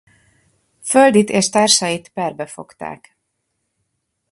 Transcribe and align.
Földit 0.81 1.29
és 1.29 1.49
társait 1.49 2.09
perbe 2.09 2.45
fogták. 2.45 3.17